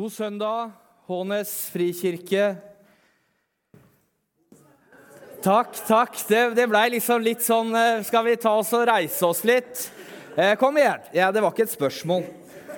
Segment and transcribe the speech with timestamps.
[0.00, 0.70] God søndag,
[1.10, 2.54] Hånes frikirke.
[5.44, 6.14] Takk, takk.
[6.24, 9.82] Det, det blei liksom litt sånn eh, Skal vi ta oss og reise oss litt?
[10.40, 11.04] Eh, kom igjen.
[11.12, 12.24] Ja, det var ikke et spørsmål.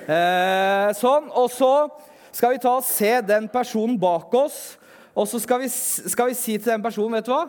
[0.02, 1.28] Eh, sånn.
[1.38, 1.70] Og så
[2.34, 4.58] skal vi ta og se den personen bak oss.
[5.14, 7.44] Og så skal vi, skal vi si til den personen, vet du hva?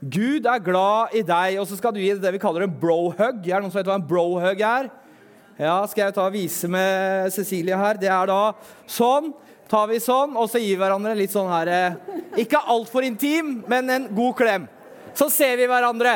[0.00, 3.44] Gud er glad i deg, og så skal du gi det vi kaller en bro-hug.
[3.44, 4.88] Er det noen som vet hva en bro-hug er?
[5.60, 7.98] Ja, skal jeg ta og vise med Cecilie her?
[8.00, 8.54] Det er da
[8.88, 9.26] sånn.
[9.68, 11.98] Tar vi sånn, og så gir vi hverandre litt sånn her eh,
[12.40, 14.62] Ikke altfor intim, men en god klem.
[15.12, 16.14] Så ser vi hverandre.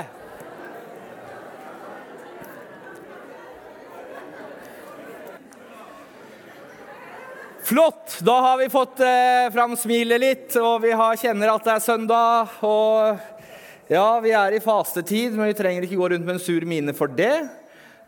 [7.69, 8.17] Flott!
[8.25, 11.85] Da har vi fått eh, fram smilet litt, og vi har, kjenner at det er
[11.85, 12.57] søndag.
[12.65, 16.65] Og ja, vi er i fastetid, men vi trenger ikke gå rundt med en sur
[16.65, 17.37] mine for det.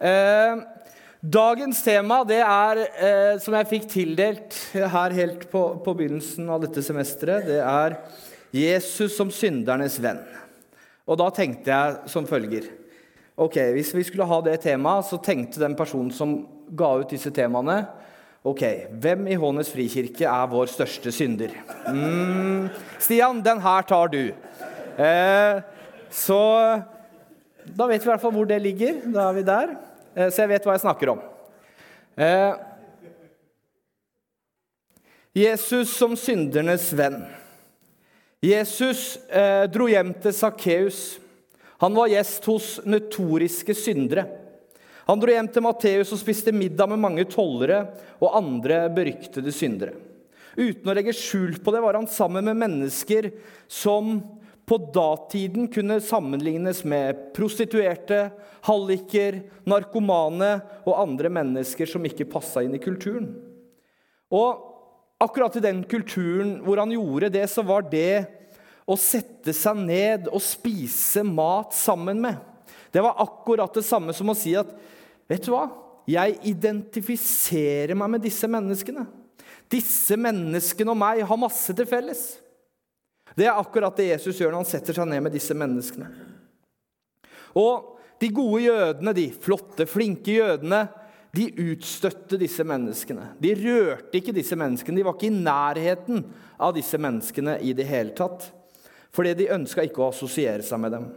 [0.00, 0.64] Eh,
[1.22, 6.64] dagens tema det er, eh, som jeg fikk tildelt her helt på, på begynnelsen av
[6.64, 7.96] dette semesteret, det er
[8.56, 10.20] Jesus som syndernes venn.
[11.06, 12.66] Og da tenkte jeg som følger
[13.36, 16.38] Ok, Hvis vi skulle ha det temaet, så tenkte den personen som
[16.72, 17.82] ga ut disse temaene
[18.46, 18.62] Ok,
[19.02, 21.50] hvem i Hånes frikirke er vår største synder?
[21.90, 22.68] Mm,
[23.02, 24.30] Stian, den her tar du.
[25.02, 25.56] Eh,
[26.14, 26.38] så
[27.66, 29.00] da vet vi i hvert fall hvor det ligger.
[29.10, 29.74] Da er vi der.
[30.16, 31.20] Eh, så jeg vet hva jeg snakker om.
[32.16, 32.54] Eh,
[35.36, 37.20] Jesus som syndernes venn.
[38.44, 41.04] Jesus eh, dro hjem til Sakkeus.
[41.84, 44.24] Han var gjest hos notoriske syndere.
[45.06, 47.84] Han dro hjem til Matteus og spiste middag med mange tollere
[48.16, 49.92] og andre beryktede syndere.
[50.56, 53.28] Uten å legge skjul på det var han sammen med mennesker
[53.68, 54.16] som
[54.66, 58.30] på datiden kunne sammenlignes med prostituerte,
[58.66, 63.28] halliker, narkomane og andre mennesker som ikke passa inn i kulturen.
[64.34, 64.64] Og
[65.22, 68.26] akkurat i den kulturen hvor han gjorde det, så var det
[68.86, 72.42] å sette seg ned og spise mat sammen med.
[72.90, 74.70] Det var akkurat det samme som å si at
[75.26, 75.64] Vet du hva?
[76.06, 79.02] Jeg identifiserer meg med disse menneskene.
[79.66, 82.20] Disse menneskene og meg har masse til felles.
[83.36, 86.08] Det er akkurat det Jesus gjør når han setter seg ned med disse menneskene.
[87.56, 90.86] Og de gode jødene, de flotte, flinke jødene,
[91.36, 93.34] de utstøtte disse menneskene.
[93.42, 94.96] De rørte ikke disse menneskene.
[94.96, 96.22] De var ikke i nærheten
[96.56, 98.48] av disse menneskene i det hele tatt.
[99.12, 101.10] Fordi de ønska ikke å assosiere seg med dem.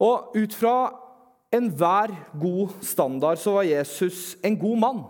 [0.00, 0.74] Og ut fra
[1.52, 5.00] enhver god standard så var Jesus en god mann.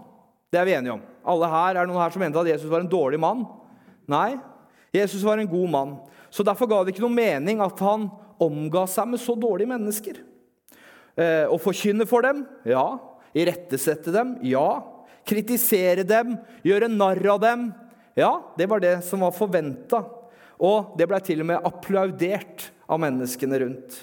[0.50, 1.03] Det er vi enige om.
[1.31, 3.44] Alle her, Er det noen her som mente at Jesus var en dårlig mann?
[4.10, 4.39] Nei.
[4.93, 5.95] Jesus var en god mann.
[6.31, 8.09] Så Derfor ga det ikke noe mening at han
[8.41, 10.21] omga seg med så dårlige mennesker.
[11.19, 12.45] Eh, å forkynne for dem?
[12.69, 12.99] Ja.
[13.37, 14.37] Irettesette dem?
[14.47, 14.83] Ja.
[15.28, 16.37] Kritisere dem?
[16.67, 17.69] Gjøre narr av dem?
[18.19, 20.03] Ja, det var det som var forventa.
[20.61, 24.01] Og det ble til og med applaudert av menneskene rundt.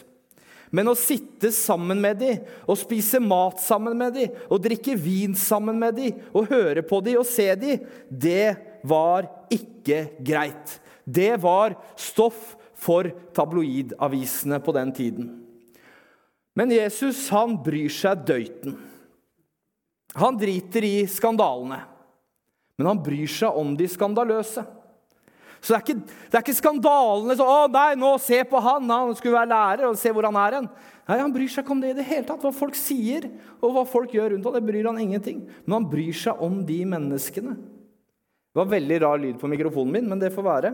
[0.73, 5.35] Men å sitte sammen med dem og spise mat sammen med dem og drikke vin
[5.37, 10.77] sammen med dem og høre på dem og se dem, det var ikke greit.
[11.03, 15.29] Det var stoff for tabloidavisene på den tiden.
[16.57, 18.77] Men Jesus han bryr seg døyten.
[20.17, 21.83] Han driter i skandalene.
[22.77, 24.63] Men han bryr seg om de skandaløse.
[25.61, 28.89] Så det er ikke, det er ikke skandalene så, 'Å nei, nå se på han!
[28.89, 30.69] Han skulle være lærer, og se hvor han er hen.'
[31.07, 32.41] Nei, Han bryr seg ikke om det i det hele tatt.
[32.43, 33.29] Hva folk sier
[33.61, 35.47] og hva folk gjør rundt ham, det bryr han ingenting.
[35.65, 37.55] Men han bryr seg om de menneskene.
[38.57, 40.69] Det var veldig rar lyd på mikrofonen min, men det får være.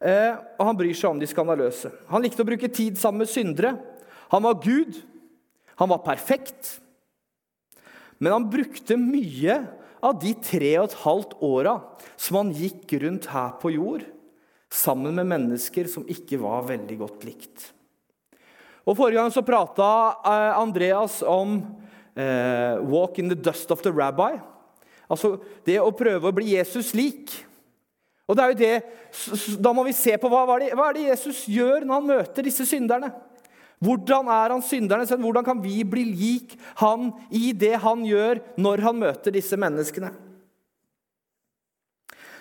[0.00, 1.90] Eh, og han bryr seg om de skandaløse.
[2.08, 3.74] Han likte å bruke tid sammen med syndere.
[4.32, 5.02] Han var Gud.
[5.76, 6.78] Han var perfekt.
[8.16, 9.58] Men han brukte mye
[10.00, 11.74] av de tre og et halvt åra
[12.16, 14.08] som han gikk rundt her på jord,
[14.72, 17.68] sammen med mennesker som ikke var veldig godt likt.
[18.88, 19.92] Og Forrige gang så prata
[20.24, 21.60] eh, Andreas om
[22.16, 24.53] eh, 'walk in the dust of the rabbi'.
[25.14, 25.36] Altså
[25.66, 27.32] det å prøve å bli Jesus lik.
[28.28, 28.74] Og det er jo det,
[29.62, 31.94] Da må vi se på hva, hva, er det, hva er det Jesus gjør når
[32.00, 33.12] han møter disse synderne.
[33.84, 35.24] Hvordan er han syndernes venn?
[35.24, 40.12] Hvordan kan vi bli lik han i det han gjør når han møter disse menneskene?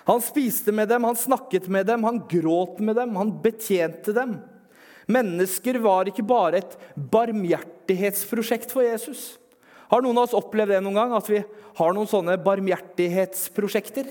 [0.08, 4.36] Han spiste med dem, han snakket med dem, han gråt med dem, han betjente dem.
[5.12, 9.34] Mennesker var ikke bare et barmhjertighetsprosjekt for Jesus.
[9.94, 11.44] Har noen av oss opplevd det noen gang, at vi
[11.78, 14.10] har noen sånne barmhjertighetsprosjekter?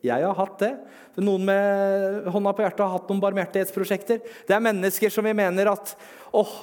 [0.00, 0.72] Jeg har hatt det.
[1.20, 4.22] Noen med hånda på hjertet har hatt noen barmhjertighetsprosjekter.
[4.48, 5.92] Det er mennesker som vi mener at
[6.32, 6.54] åh,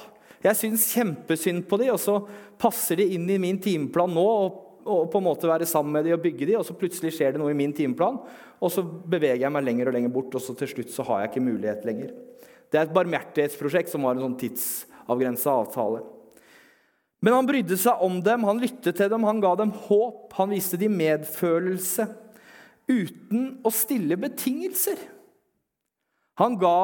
[0.42, 2.18] jeg syns kjempesynd på dem, og så
[2.58, 6.06] passer de inn i min timeplan nå og og på en måte være sammen med
[6.06, 8.20] de og bygge de, og så plutselig skjer det noe i min timeplan,
[8.62, 11.24] og så beveger jeg meg lenger og lenger bort, og så til slutt så har
[11.24, 12.12] jeg ikke mulighet lenger.
[12.70, 16.04] Det er et barmhjertighetsprosjekt som var en sånn tidsavgrensa avtale.
[17.24, 20.34] Men han brydde seg om dem, han lyttet til dem, han ga dem håp.
[20.36, 22.08] Han viste dem medfølelse
[22.86, 25.00] uten å stille betingelser.
[26.38, 26.78] Han ga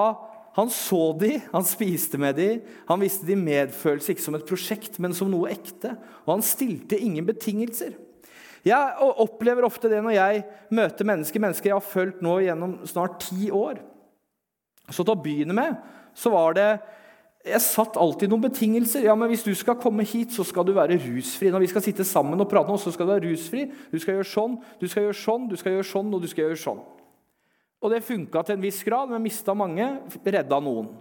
[0.56, 2.49] han så de, han spiste med de,
[2.88, 5.94] han viste de medfølelse ikke som et prosjekt, men som noe ekte.
[6.26, 7.94] Og han stilte ingen betingelser.
[8.62, 10.43] Jeg opplever ofte det når jeg
[10.76, 13.81] møter mennesker, mennesker jeg har fulgt nå gjennom snart ti år.
[14.93, 15.81] Så til å begynne med
[16.14, 16.69] så var det
[17.43, 19.03] Jeg satt alltid noen betingelser.
[19.09, 21.50] Ja, men Hvis du skal komme hit, så skal du være rusfri.
[21.50, 23.65] Når vi skal sitte sammen og prate, så skal du være rusfri.
[23.91, 26.47] Du skal gjøre sånn, du skal gjøre sånn, du skal gjøre sånn, og du skal
[26.47, 26.83] gjøre sånn.
[27.83, 29.89] Og det funka til en viss grad, men mista mange,
[30.23, 30.93] redda noen.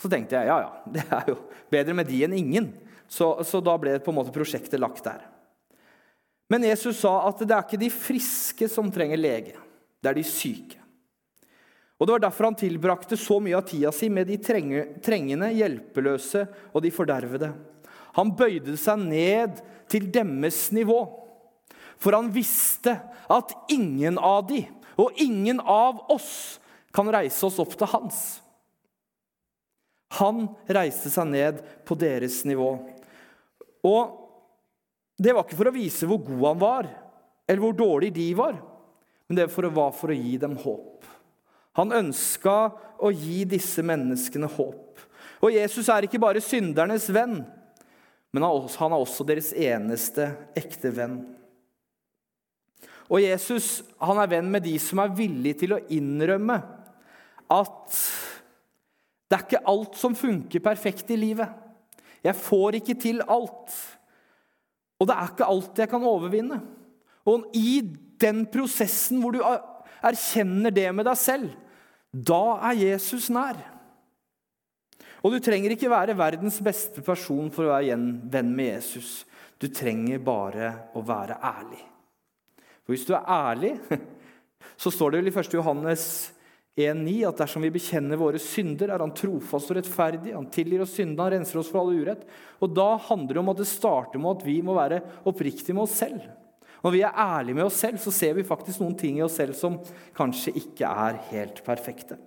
[0.00, 1.36] Så tenkte jeg ja, ja, det er jo
[1.72, 2.72] bedre med de enn ingen.
[3.08, 5.26] Så, så da ble på en måte prosjektet lagt der.
[6.48, 9.56] Men Jesus sa at det er ikke de friske som trenger lege,
[10.00, 10.77] det er de syke.
[11.98, 16.44] Og Det var derfor han tilbrakte så mye av tida si med de trengende, hjelpeløse
[16.70, 17.50] og de fordervede.
[18.18, 19.58] Han bøyde seg ned
[19.90, 21.00] til deres nivå,
[21.98, 22.94] for han visste
[23.26, 24.62] at ingen av de
[24.98, 26.58] og ingen av oss
[26.94, 28.20] kan reise oss opp til hans.
[30.18, 32.72] Han reiste seg ned på deres nivå.
[33.86, 34.14] Og
[35.18, 36.88] det var ikke for å vise hvor god han var,
[37.46, 38.58] eller hvor dårlig de var,
[39.28, 40.87] men det var for å gi dem håp.
[41.78, 42.56] Han ønska
[42.98, 45.02] å gi disse menneskene håp.
[45.38, 47.40] Og Jesus er ikke bare syndernes venn,
[48.34, 51.20] men han er også deres eneste ekte venn.
[53.08, 56.58] Og Jesus han er venn med de som er villige til å innrømme
[57.48, 58.00] at
[59.28, 61.48] det er ikke alt som funker perfekt i livet.
[62.24, 63.72] Jeg får ikke til alt.
[64.98, 66.60] Og det er ikke alt jeg kan overvinne.
[67.28, 67.80] Og i
[68.20, 71.52] den prosessen hvor du erkjenner det med deg selv,
[72.12, 73.58] da er Jesus nær.
[75.24, 79.10] Og du trenger ikke være verdens beste person for å være igjen venn med Jesus.
[79.58, 81.82] Du trenger bare å være ærlig.
[82.86, 83.74] For Hvis du er ærlig,
[84.82, 85.56] så står det vel i 1.
[85.58, 86.04] Johannes
[86.78, 90.36] 1,9 at dersom vi bekjenner våre synder, er han trofast og rettferdig.
[90.36, 92.22] Han tilgir oss syndene, han renser oss for all urett.
[92.62, 95.88] Og Da handler det om at det starter med at vi må være oppriktige med
[95.88, 96.22] oss selv.
[96.84, 99.38] Når vi er ærlige med oss selv, så ser vi faktisk noen ting i oss
[99.38, 99.80] selv som
[100.16, 102.18] kanskje ikke er helt perfekte.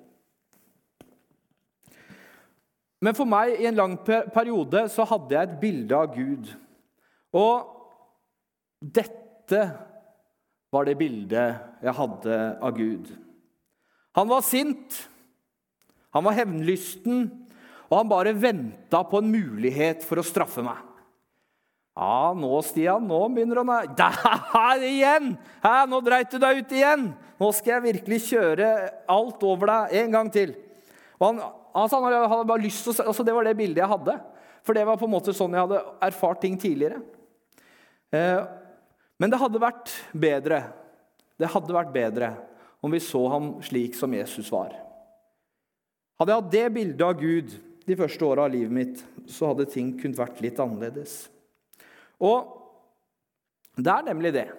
[3.02, 6.52] Men for meg i en lang periode så hadde jeg et bilde av Gud.
[7.34, 7.72] Og
[8.82, 9.64] dette
[10.72, 13.10] var det bildet jeg hadde av Gud.
[14.20, 15.00] Han var sint,
[16.12, 17.26] han var hevnlysten,
[17.90, 20.80] og han bare venta på en mulighet for å straffe meg.
[21.92, 25.34] Ja, nå, Stian, nå begynner han å Der igjen!
[25.64, 27.10] Hæ, nå dreit du deg ut igjen!
[27.42, 28.68] Nå skal jeg virkelig kjøre
[29.12, 30.54] alt over deg en gang til.
[31.22, 31.42] Han,
[31.74, 34.18] altså, han hadde bare lyst til å, altså, Det var det bildet jeg hadde.
[34.62, 37.02] For det var på en måte sånn jeg hadde erfart ting tidligere.
[38.14, 38.44] Eh,
[39.22, 40.62] men det hadde vært bedre
[41.42, 42.32] det hadde vært bedre
[42.86, 44.76] om vi så ham slik som Jesus var.
[46.22, 47.56] Hadde jeg hatt det bildet av Gud
[47.88, 51.31] de første åra av livet mitt, så hadde ting kunnet vært litt annerledes.
[52.22, 52.58] Og
[53.82, 54.50] det er nemlig det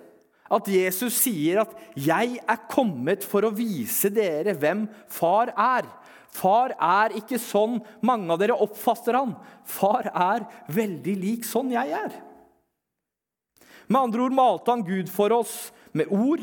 [0.52, 5.88] at Jesus sier at 'jeg er kommet for å vise dere hvem far er'.
[6.28, 9.36] Far er ikke sånn mange av dere oppfatter han.
[9.64, 12.12] Far er veldig lik sånn jeg er.
[13.88, 16.40] Med andre ord malte han Gud for oss med ord,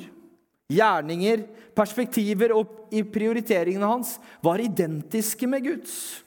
[0.69, 6.23] gjerninger, perspektiver og i prioriteringene hans var identiske med Guds.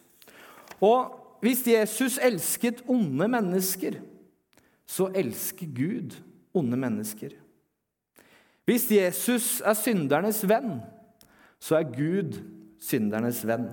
[0.83, 4.01] Og hvis Jesus elsket onde mennesker,
[4.93, 6.19] så elsker Gud
[6.53, 7.33] onde mennesker.
[8.69, 10.77] Hvis Jesus er syndernes venn,
[11.63, 12.37] så er Gud
[12.83, 13.71] syndernes venn.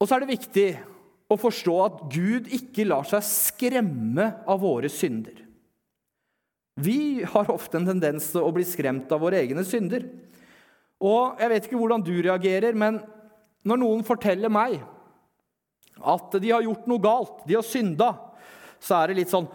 [0.00, 0.68] Og så er det viktig
[1.32, 5.42] å forstå at Gud ikke lar seg skremme av våre synder.
[6.76, 10.04] Vi har ofte en tendens til å bli skremt av våre egne synder.
[11.00, 13.00] Og jeg vet ikke hvordan du reagerer, men
[13.66, 14.78] når noen forteller meg
[15.96, 18.10] at de har gjort noe galt, de har synda,
[18.82, 19.48] så er det litt sånn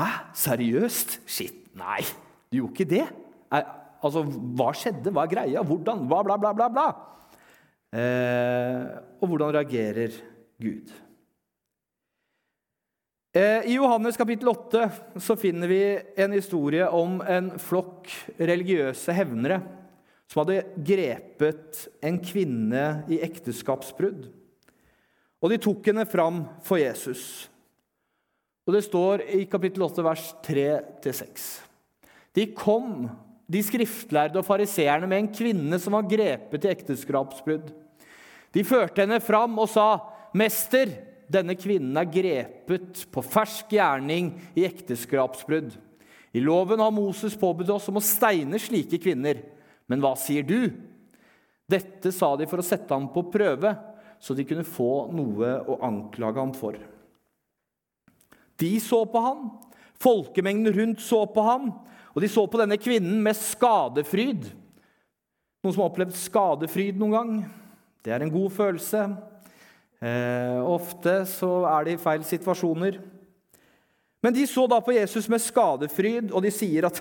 [0.00, 0.08] Hæ?
[0.38, 1.18] Seriøst?
[1.28, 2.00] Shit, nei,
[2.48, 3.06] du gjorde ikke det?
[4.00, 4.22] Altså,
[4.56, 5.12] hva skjedde?
[5.12, 5.64] Hva er greia?
[5.66, 6.06] Hvordan?
[6.08, 6.86] Hva, bla, bla, bla, bla.
[7.90, 8.86] Eh,
[9.18, 10.14] og hvordan reagerer
[10.62, 10.94] Gud?
[13.34, 14.86] Eh, I Johannes kapittel 8
[15.22, 15.82] så finner vi
[16.22, 19.60] en historie om en flokk religiøse hevnere
[20.30, 24.28] som hadde grepet en kvinne i ekteskapsbrudd.
[25.42, 27.49] Og de tok henne fram for Jesus.
[28.70, 31.44] Og det står i kapittel 8, vers 3-6.
[32.38, 33.08] De kom,
[33.50, 37.72] de skriftlærde og fariseerne, med en kvinne som var grepet i ekteskapsbrudd.
[38.54, 39.98] De førte henne fram og sa,
[40.30, 40.86] 'Mester,
[41.26, 45.74] denne kvinnen er grepet på fersk gjerning i ekteskapsbrudd.'
[46.30, 49.42] I loven har Moses påbudt oss om å steine slike kvinner.
[49.90, 50.70] Men hva sier du?
[51.66, 53.74] Dette sa de for å sette ham på prøve,
[54.22, 56.78] så de kunne få noe å anklage ham for.
[58.60, 59.46] De så på ham,
[60.00, 61.70] folkemengden rundt så på ham,
[62.12, 64.50] og de så på denne kvinnen med skadefryd.
[65.60, 67.32] Noen som har opplevd skadefryd noen gang?
[68.04, 69.04] Det er en god følelse.
[70.00, 73.00] Eh, ofte så er det i feil situasjoner.
[74.24, 77.00] Men de så da på Jesus med skadefryd, og de sier at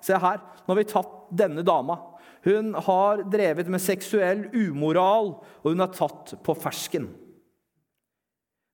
[0.00, 1.98] se her, nå har vi tatt denne dama.
[2.46, 7.10] Hun har drevet med seksuell umoral, og hun er tatt på fersken.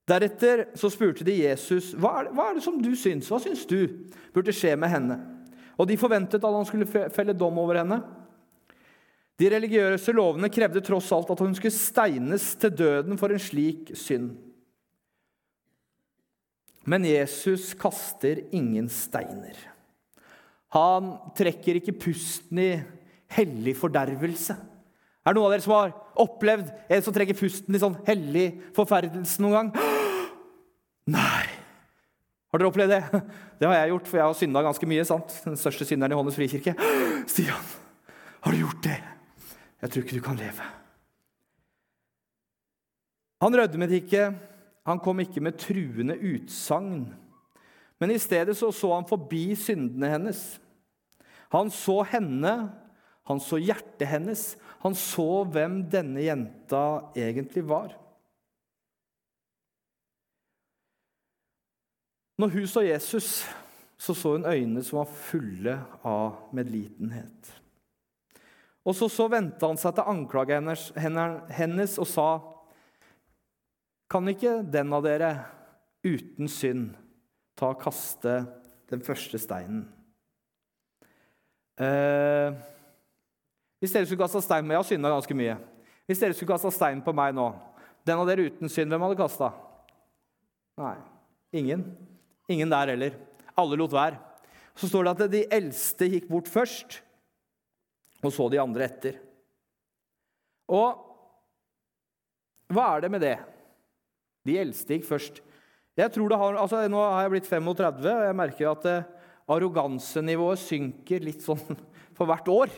[0.06, 3.40] Deretter så spurte de Jesus hva er, det, hva er det som du syns hva
[3.42, 3.80] syns du
[4.34, 5.16] burde skje med henne.
[5.76, 7.98] Og de forventet at han skulle felle dom over henne.
[9.36, 13.90] De religiøse lovene krevde tross alt at hun skulle steines til døden for en slik
[13.98, 14.30] synd.
[16.86, 19.58] Men Jesus kaster ingen steiner.
[20.76, 22.70] Han trekker ikke pusten i
[23.36, 24.54] hellig fordervelse.
[25.26, 28.46] Er det noen av dere som har opplevd en som trekker pusten i sånn hellig
[28.76, 29.85] forferdelse noen gang?
[31.06, 31.46] Nei!
[32.50, 33.20] Har dere opplevd det?
[33.60, 35.04] Det har jeg gjort, for jeg har synda ganske mye.
[35.08, 35.36] sant?
[35.46, 36.74] Den største synderen i Håndens frikirke.
[37.32, 37.70] Stian,
[38.44, 38.98] har du gjort det?
[39.80, 40.66] Jeg tror ikke du kan leve.
[43.44, 44.30] Han rødmet ikke,
[44.88, 47.06] han kom ikke med truende utsagn.
[48.00, 50.40] Men i stedet så, så han forbi syndene hennes.
[51.52, 52.54] Han så henne,
[53.26, 54.48] han så hjertet hennes,
[54.82, 56.82] han så hvem denne jenta
[57.16, 57.94] egentlig var.
[62.36, 63.46] Når hun så Jesus,
[63.96, 67.52] så så hun øyne som var fulle av medlidenhet.
[68.84, 70.84] Og så, så vendte han seg til anklaget hennes,
[71.50, 72.28] hennes og sa,
[74.10, 75.44] 'Kan ikke den av dere
[76.04, 76.94] uten synd
[77.56, 78.46] ta og kaste
[78.90, 79.88] den første steinen?'
[81.76, 82.54] Eh,
[83.78, 85.56] hvis dere skulle kasta stein på meg Jeg har synda ganske mye.
[86.06, 87.52] Hvis dere skulle kasta stein på meg nå,
[88.06, 89.50] den av dere uten synd, hvem hadde kasta?
[90.78, 90.96] Nei,
[91.52, 91.84] ingen.
[92.52, 93.16] Ingen der heller.
[93.58, 94.20] Alle lot være.
[94.76, 97.00] Så står det at de eldste gikk bort først,
[98.22, 99.18] og så de andre etter.
[100.68, 101.02] Og
[102.72, 103.36] hva er det med det?
[104.46, 105.40] De eldste gikk først.
[105.96, 109.06] Jeg tror det har, altså Nå har jeg blitt 35, og jeg merker at eh,
[109.54, 111.62] arrogansenivået synker litt sånn
[112.18, 112.74] for hvert år.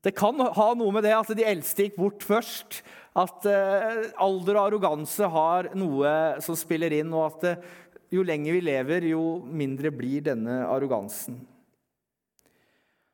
[0.00, 2.80] Det kan ha noe med det at de eldste gikk bort først.
[3.18, 7.78] At eh, alder og arroganse har noe som spiller inn, og at uh,
[8.10, 11.38] jo lenger vi lever, jo mindre blir denne arrogansen.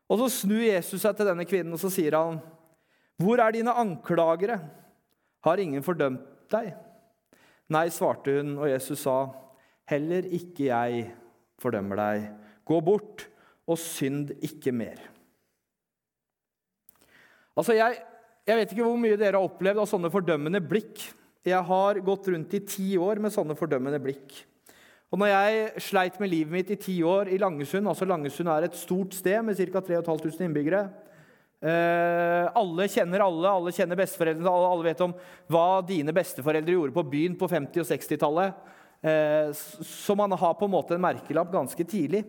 [0.07, 2.41] Og Så snur Jesus seg til denne kvinnen og så sier han,
[3.19, 4.61] 'Hvor er dine anklagere?
[5.43, 6.75] Har ingen fordømt deg?'
[7.69, 9.33] Nei, svarte hun, og Jesus sa,
[9.89, 11.13] 'Heller ikke jeg
[11.59, 12.31] fordømmer deg.
[12.65, 13.27] Gå bort
[13.67, 15.11] og synd ikke mer.'
[17.57, 18.03] Altså, jeg,
[18.47, 21.01] jeg vet ikke hvor mye dere har opplevd av sånne fordømmende blikk.
[21.47, 24.45] Jeg har gått rundt i ti år med sånne fordømmende blikk.
[25.15, 28.67] Og når jeg sleit med livet mitt i ti år i Langesund altså Langesund er
[28.67, 29.83] et stort sted med ca.
[29.87, 30.81] 3500 innbyggere.
[31.63, 35.15] Eh, alle kjenner alle, alle kjenner besteforeldrene, alle, alle, vet om
[35.53, 38.75] hva dine besteforeldre gjorde på byen på 50- og 60-tallet.
[39.07, 42.27] Eh, så man har på en måte en merkelapp ganske tidlig.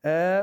[0.00, 0.42] Eh,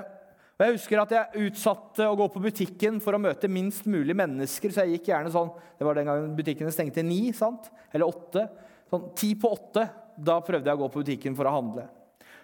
[0.55, 4.15] og Jeg husker at jeg utsatte å gå på butikken for å møte minst mulig
[4.15, 4.71] mennesker.
[4.71, 7.67] Så jeg gikk gjerne sånn Det var den gangen butikkene stengte ni, sant?
[7.91, 8.45] eller åtte.
[8.87, 11.87] Sånn ti på åtte da prøvde jeg å gå på butikken for å handle.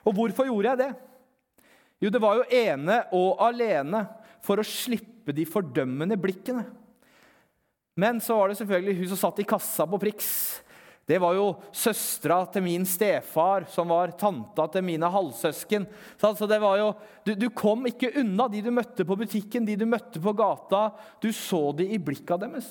[0.08, 0.92] Og hvorfor gjorde jeg det?
[2.02, 4.06] Jo, det var jo ene og alene
[4.42, 6.66] for å slippe de fordømmende blikkene.
[8.00, 10.26] Men så var det selvfølgelig hun som satt i kassa på Prix.
[11.06, 15.86] Det var jo søstera til min stefar, som var tanta til mine halvsøsken.
[16.16, 16.92] Så altså, det var jo,
[17.28, 20.88] du, du, kom ikke unna de du møtte på butikken, de du møtte på gata.
[21.22, 22.70] Du så de i blikka deres.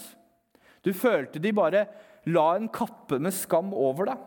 [0.80, 1.84] Du følte de bare
[2.30, 4.26] la en kappe med skam over deg.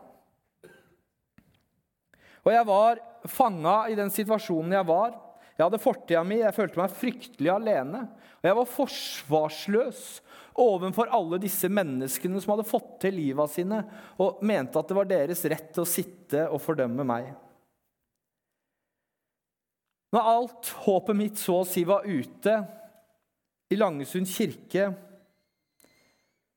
[2.44, 5.16] Og jeg var fanga i den situasjonen jeg var.
[5.54, 8.04] Jeg hadde fortida mi, jeg følte meg fryktelig alene.
[8.42, 10.04] Og jeg var forsvarsløs
[10.60, 13.80] overfor alle disse menneskene som hadde fått til liva sine,
[14.22, 17.32] og mente at det var deres rett til å sitte og fordømme meg.
[20.14, 22.60] Når alt håpet mitt så å si var ute
[23.74, 24.92] i Langesund kirke,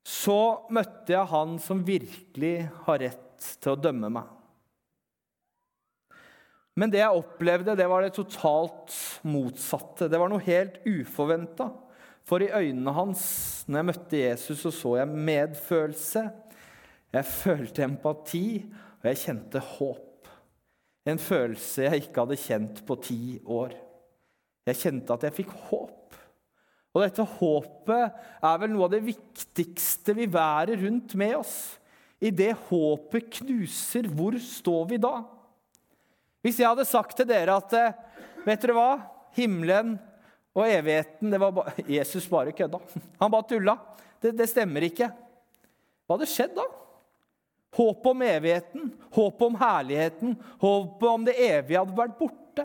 [0.06, 0.40] så
[0.70, 4.35] møtte jeg han som virkelig har rett til å dømme meg.
[6.76, 10.11] Men det jeg opplevde, det var det totalt motsatte.
[10.12, 11.71] Det var noe helt uforventa.
[12.26, 13.23] For i øynene hans,
[13.68, 16.25] når jeg møtte Jesus, så så jeg medfølelse.
[17.16, 18.49] Jeg følte empati,
[19.00, 20.30] og jeg kjente håp.
[21.06, 23.76] En følelse jeg ikke hadde kjent på ti år.
[24.66, 26.18] Jeg kjente at jeg fikk håp.
[26.97, 31.56] Og dette håpet er vel noe av det viktigste vi bærer rundt med oss.
[32.18, 35.21] I det håpet knuser, hvor står vi da?
[36.46, 37.72] Hvis jeg hadde sagt til dere at
[38.46, 38.90] vet dere hva?
[39.34, 39.96] Himmelen
[40.54, 42.78] og evigheten det var ba Jesus bare kødda.
[43.20, 43.74] Han bare tulla.
[44.22, 45.10] Det, det stemmer ikke.
[46.06, 46.64] Hva hadde skjedd da?
[47.76, 52.64] Håpet om evigheten, håpet om herligheten, håpet om det evige hadde vært borte.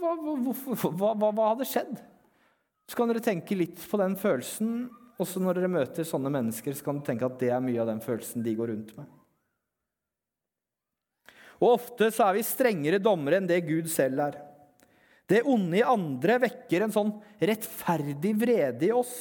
[0.00, 1.92] Hva, hva, hva, hva hadde skjedd?
[2.88, 4.88] Så kan dere tenke litt på den følelsen.
[5.20, 7.92] Også når dere møter sånne mennesker, så kan dere tenke at det er mye av
[7.92, 9.17] den følelsen de går rundt med.
[11.58, 14.38] Og ofte så er vi strengere dommere enn det Gud selv er.
[15.28, 17.10] Det onde i andre vekker en sånn
[17.40, 19.16] rettferdig vrede i oss.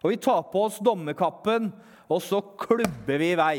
[0.00, 1.68] Og vi tar på oss dommerkappen,
[2.06, 3.56] og så klubber vi i vei.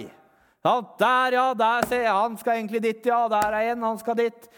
[0.66, 2.16] Ja, der, ja, der ser jeg.
[2.16, 3.20] Han skal egentlig dit, ja.
[3.32, 4.50] Der er en, han skal dit.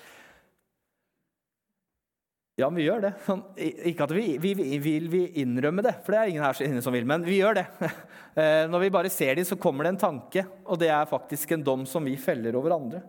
[2.60, 3.14] Ja, vi gjør det.
[3.24, 4.54] Sånn, ikke at vi, vi,
[4.84, 7.68] vil vi innrømme det, for det er ingen her som vil, men vi gjør det.
[8.40, 11.50] Eh, når vi bare ser dem, så kommer det en tanke, og det er faktisk
[11.52, 13.02] en dom som vi feller over andre.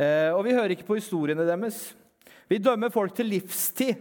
[0.00, 1.90] Eh, og vi hører ikke på historiene deres.
[2.48, 4.00] Vi dømmer folk til livstid,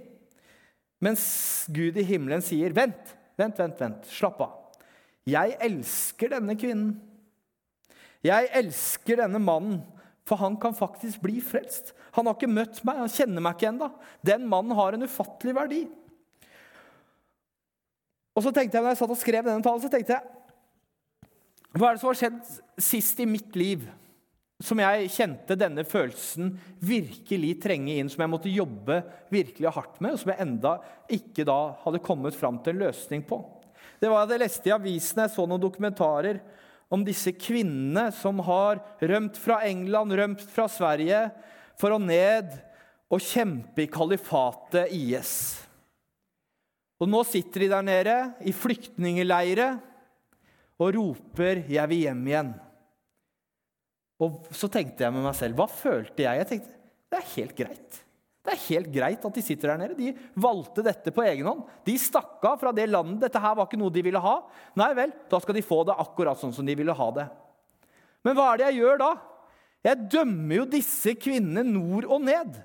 [1.03, 1.23] mens
[1.71, 4.07] Gud i himmelen sier, 'Vent, vent, vent, vent.
[4.07, 4.55] Slapp av.
[5.27, 6.95] Jeg elsker denne kvinnen.
[8.23, 9.83] Jeg elsker denne mannen,
[10.27, 13.69] for han kan faktisk bli frelst.' Han har ikke møtt meg, han kjenner meg ikke
[13.69, 13.91] ennå.
[14.25, 15.83] Den mannen har en ufattelig verdi.
[18.35, 20.23] Og så tenkte jeg, når jeg satt og skrev denne talen, så tenkte jeg
[21.77, 22.39] Hva er det som har skjedd
[22.81, 23.85] sist i mitt liv
[24.59, 26.51] som jeg kjente denne følelsen
[26.83, 28.99] virkelig trenge inn, som jeg måtte jobbe
[29.31, 30.73] virkelig hardt med, og som jeg enda
[31.15, 33.39] ikke da hadde kommet fram til en løsning på?
[33.99, 36.41] Det var at Jeg leste i avisene, jeg så noen dokumentarer
[36.91, 41.29] om disse kvinnene som har rømt fra England, rømt fra Sverige,
[41.79, 42.51] for å ned
[43.09, 45.33] og kjempe i kalifatet IS.
[46.99, 49.77] Og nå sitter de der nede i flyktningleire
[50.79, 52.68] og roper 'Jeg vil hjem igjen'.
[54.19, 56.41] Og så tenkte jeg med meg selv Hva følte jeg?
[56.41, 56.77] Jeg tenkte
[57.09, 57.99] det er helt greit.
[58.45, 59.95] Det er helt greit at de sitter der nede.
[59.97, 61.63] De valgte dette på egen hånd.
[61.85, 63.19] De stakk av fra det landet.
[63.23, 64.35] Dette her var ikke noe de ville ha.
[64.79, 67.25] Nei vel, da skal de få det akkurat sånn som de ville ha det.
[68.25, 69.11] Men hva er det jeg gjør da?
[69.89, 72.59] Jeg dømmer jo disse kvinnene nord og ned.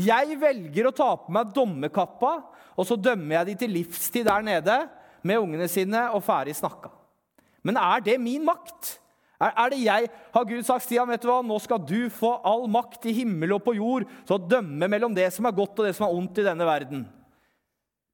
[0.00, 2.32] Jeg velger å ta på meg dommerkappa,
[2.72, 4.78] og så dømmer jeg de til livstid der nede
[5.22, 6.90] med ungene sine og ferdig snakka.
[7.62, 8.96] Men er det min makt?
[9.42, 10.10] Er, det jeg?
[10.34, 11.40] Har Gud sagt Stian, vet du hva?
[11.42, 15.16] nå skal du få all makt i himmel og på jord til å dømme mellom
[15.16, 17.06] det som er godt og det som er ondt i denne verden?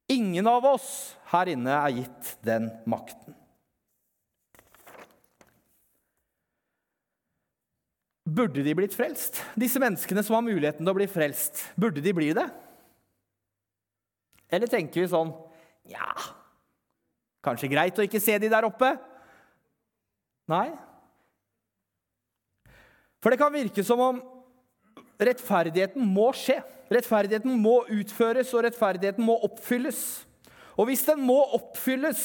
[0.09, 0.87] Ingen av oss
[1.29, 3.35] her inne er gitt den makten.
[8.29, 9.37] Burde de blitt frelst?
[9.57, 12.45] Disse menneskene som har muligheten til å bli frelst, burde de bli det?
[14.49, 15.29] Eller tenker vi sånn
[15.89, 16.09] Ja,
[17.45, 18.95] kanskje greit å ikke se de der oppe?
[20.49, 20.69] Nei.
[23.19, 24.19] For det kan virke som om
[25.19, 26.59] rettferdigheten må skje.
[26.89, 29.99] Rettferdigheten må utføres, og rettferdigheten må oppfylles.
[30.79, 32.21] Og hvis den må oppfylles,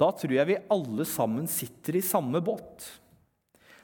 [0.00, 2.88] da tror jeg vi alle sammen sitter i samme båt.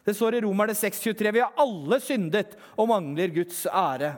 [0.02, 4.16] Det står i Romerne 6,23.: Vi har alle syndet og mangler Guds ære.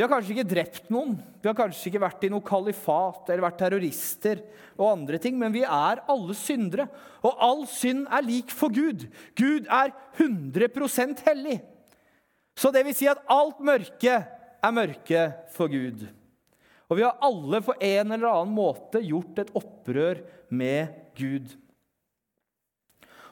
[0.00, 1.10] Vi har kanskje ikke drept noen,
[1.42, 4.38] vi har kanskje ikke vært i noe kalifat eller vært terrorister,
[4.78, 6.86] og andre ting, men vi er alle syndere.
[7.20, 9.04] Og all synd er lik for Gud.
[9.36, 11.58] Gud er 100% hellig.
[12.56, 16.06] Så det vil si at alt mørke er mørke for Gud.
[16.88, 21.52] Og vi har alle på en eller annen måte gjort et opprør med Gud.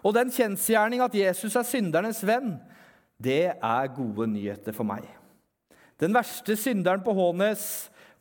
[0.04, 2.58] Og den kjensgjerning at Jesus er syndernes venn,
[3.16, 5.08] det er gode nyheter for meg.
[5.98, 7.62] Den verste synderen på Hånes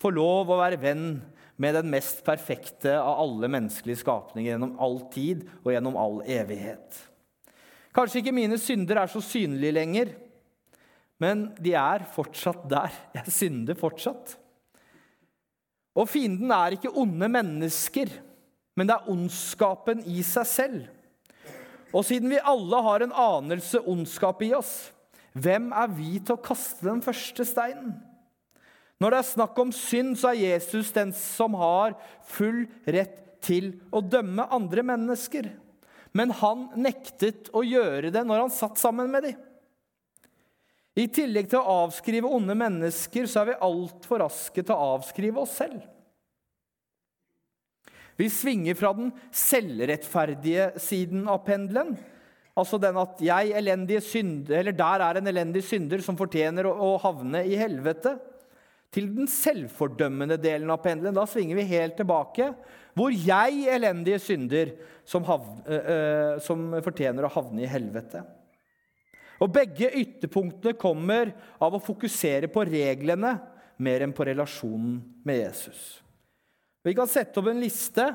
[0.02, 1.10] får lov å være venn
[1.62, 6.98] med den mest perfekte av alle menneskelige skapninger gjennom all tid og gjennom all evighet.
[7.94, 10.12] Kanskje ikke mine synder er så synlige lenger,
[11.22, 12.94] men de er fortsatt der.
[13.18, 14.36] Jeg synder fortsatt.
[15.98, 18.12] Og fienden er ikke onde mennesker,
[18.78, 20.84] men det er ondskapen i seg selv.
[21.90, 24.92] Og siden vi alle har en anelse ondskap i oss,
[25.38, 27.96] hvem er vi til å kaste den første steinen?
[28.98, 31.94] Når det er snakk om synd, så er Jesus den som har
[32.26, 35.52] full rett til å dømme andre mennesker.
[36.18, 39.36] men han nektet å gjøre det når han satt sammen med dem.
[40.98, 45.44] I tillegg til å avskrive onde mennesker, så er vi altfor raske til å avskrive
[45.44, 45.84] oss selv.
[48.18, 51.94] Vi svinger fra den selvrettferdige siden av pendelen.
[52.58, 56.74] Altså den at jeg, elendige synder, eller der er en elendig synder som fortjener å,
[56.74, 58.16] å havne i helvete.
[58.94, 61.16] Til den selvfordømmende delen av pendelen.
[61.18, 62.50] Da svinger vi helt tilbake.
[62.98, 64.72] Hvor jeg, elendige synder,
[65.06, 68.24] som, havne, øh, som fortjener å havne i helvete.
[69.38, 71.30] Og Begge ytterpunktene kommer
[71.62, 73.36] av å fokusere på reglene
[73.86, 75.84] mer enn på relasjonen med Jesus.
[76.82, 78.08] Vi kan sette opp en liste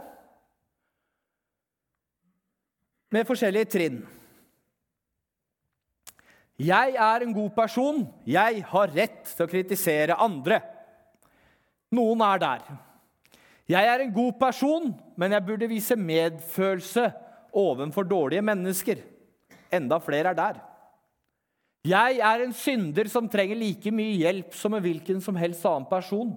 [3.13, 4.03] med forskjellige trinn.
[6.63, 8.05] Jeg er en god person.
[8.29, 10.61] Jeg har rett til å kritisere andre.
[11.93, 12.67] Noen er der.
[13.73, 17.09] Jeg er en god person, men jeg burde vise medfølelse
[17.57, 19.03] overfor dårlige mennesker.
[19.73, 20.61] Enda flere er der.
[21.83, 25.89] Jeg er en synder som trenger like mye hjelp som en hvilken som helst annen
[25.91, 26.31] person.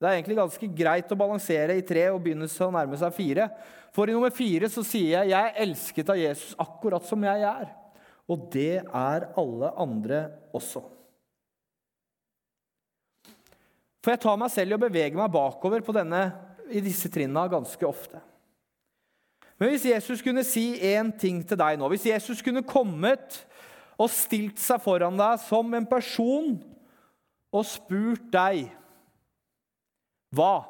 [0.00, 3.48] Det er egentlig ganske greit å balansere i tre og begynne å nærme seg fire.
[3.94, 7.44] For i nummer fire så sier jeg jeg er elsket av Jesus akkurat som jeg
[7.50, 7.83] er.
[8.30, 10.20] Og det er alle andre
[10.56, 10.82] også.
[14.04, 16.26] For jeg tar meg selv i å bevege meg bakover denne,
[16.68, 18.20] i disse trinna ganske ofte.
[19.60, 23.36] Men hvis Jesus kunne si én ting til deg nå Hvis Jesus kunne kommet
[23.94, 26.56] og stilt seg foran deg som en person
[27.54, 28.64] og spurt deg
[30.34, 30.64] hva?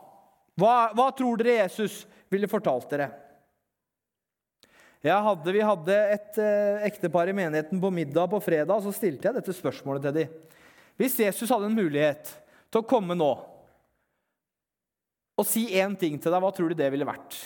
[0.61, 3.09] Hva, hva tror dere Jesus ville fortalt dere?
[5.05, 9.29] Hadde, vi hadde et eh, ektepar i menigheten på middag på fredag, og så stilte
[9.29, 10.39] jeg dette spørsmålet til dem.
[10.97, 12.31] Hvis Jesus hadde en mulighet
[12.73, 13.33] til å komme nå
[15.35, 17.37] og si én ting til deg, hva tror du det ville vært?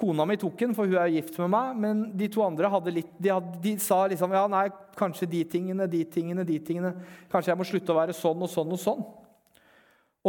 [0.00, 2.94] Kona mi tok den, for hun er gift med meg, men de to andre hadde
[2.96, 4.64] litt, de, hadde, de, sa liksom ja, nei,
[4.96, 6.94] kanskje de tingene, de tingene, de tingene.
[7.30, 9.04] Kanskje jeg må slutte å være sånn og sånn og sånn.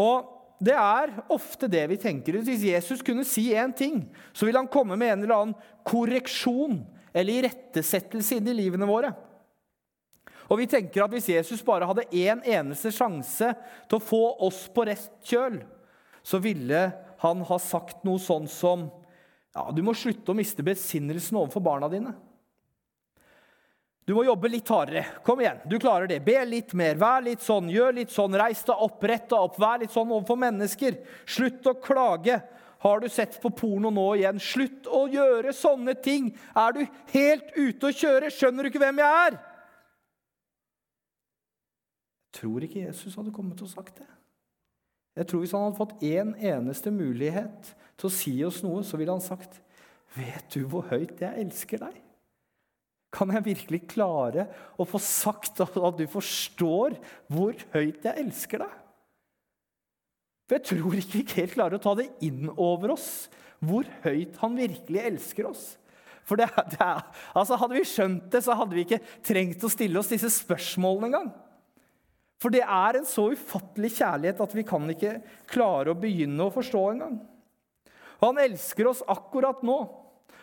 [0.01, 2.37] Og det er ofte det vi tenker.
[2.45, 5.55] Hvis Jesus kunne si én ting, så ville han komme med en eller annen
[5.87, 9.09] korreksjon eller irettesettelse inn i livene våre.
[10.51, 13.53] Og vi tenker at Hvis Jesus bare hadde én en eneste sjanse
[13.87, 15.61] til å få oss på rett kjøl,
[16.21, 16.89] så ville
[17.23, 18.89] han ha sagt noe sånn som
[19.55, 22.13] ja, Du må slutte å miste besinnelsen overfor barna dine.
[24.05, 25.03] Du må jobbe litt hardere.
[25.25, 26.23] Kom igjen, du klarer det.
[26.25, 26.97] Be litt mer.
[26.99, 28.33] Vær litt sånn, gjør litt sånn.
[28.39, 29.59] Reis deg opp, rett deg opp.
[29.61, 30.97] Vær litt sånn overfor mennesker.
[31.29, 32.39] Slutt å klage.
[32.81, 34.41] Har du sett på porno nå igjen?
[34.41, 36.31] Slutt å gjøre sånne ting.
[36.57, 36.81] Er du
[37.13, 38.33] helt ute å kjøre?
[38.33, 39.37] Skjønner du ikke hvem jeg er?
[42.31, 44.09] Jeg tror ikke Jesus hadde kommet og sagt det.
[45.19, 48.81] Jeg tror Hvis han hadde fått én en eneste mulighet til å si oss noe,
[48.81, 49.61] så ville han sagt,
[50.15, 52.10] 'Vet du hvor høyt jeg elsker deg?'
[53.11, 54.47] Kan jeg virkelig klare
[54.79, 56.95] å få sagt at du forstår
[57.31, 58.77] hvor høyt jeg elsker deg?
[60.47, 63.11] For jeg tror ikke vi helt klarer å ta det inn over oss
[63.61, 65.63] hvor høyt han virkelig elsker oss.
[66.27, 67.03] For det, det er,
[67.35, 71.11] altså Hadde vi skjønt det, så hadde vi ikke trengt å stille oss disse spørsmålene
[71.11, 71.31] engang.
[72.41, 75.19] For det er en så ufattelig kjærlighet at vi kan ikke
[75.51, 77.19] klare å begynne å forstå engang.
[78.21, 79.77] Han elsker oss akkurat nå.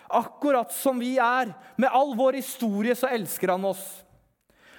[0.09, 1.53] Akkurat som vi er.
[1.77, 3.85] Med all vår historie så elsker han oss.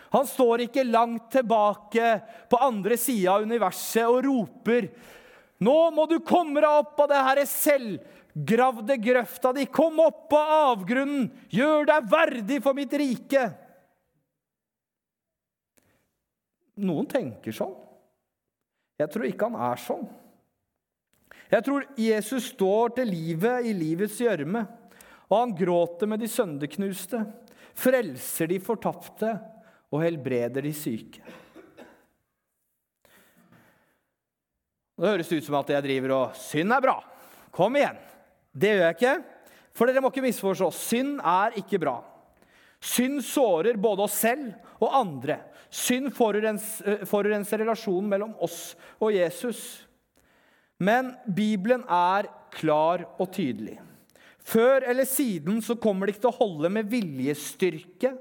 [0.10, 2.15] Han står ikke langt tilbake
[2.50, 4.88] på andre sida av universet og roper
[5.60, 9.65] Nå må du komme deg opp av det her selvgravde grøfta di.
[9.68, 11.26] Kom opp av avgrunnen.
[11.52, 13.44] Gjør deg verdig for mitt rike.
[16.80, 17.76] Noen tenker sånn.
[19.00, 20.08] Jeg tror ikke han er sånn.
[21.50, 24.63] Jeg tror Jesus står til livet i livets gjørme,
[25.30, 27.22] og han gråter med de sønderknuste,
[27.78, 29.36] frelser de fortapte
[29.94, 31.22] og helbreder de syke.
[35.00, 36.98] Det høres ut som at jeg driver og Synd er bra.
[37.56, 38.00] Kom igjen.
[38.52, 39.13] Det gjør jeg ikke.
[39.78, 40.68] For dere må ikke misforstå.
[40.76, 42.00] Synd er ikke bra.
[42.84, 45.38] Synd sårer både oss selv og andre.
[45.72, 49.86] Synd forurenser, forurenser relasjonen mellom oss og Jesus.
[50.80, 53.78] Men Bibelen er klar og tydelig.
[54.45, 58.13] Før eller siden så kommer det ikke til å holde med viljestyrke,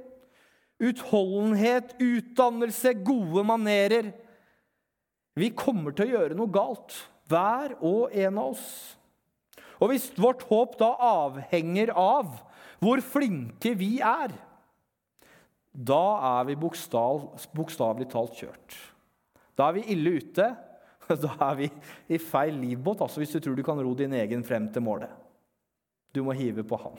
[0.79, 4.11] utholdenhet, utdannelse, gode manerer.
[5.39, 6.95] Vi kommer til å gjøre noe galt,
[7.31, 8.69] hver og en av oss.
[9.79, 12.41] Og hvis vårt håp da avhenger av
[12.83, 14.35] hvor flinke vi er,
[15.73, 16.05] da
[16.41, 18.79] er vi bokstavelig talt kjørt.
[19.59, 20.55] Da er vi ille ute.
[21.09, 21.67] Da er vi
[22.13, 25.09] i feil livbåt, altså hvis du tror du kan ro din egen frem til målet.
[26.13, 26.99] Du må hive på han.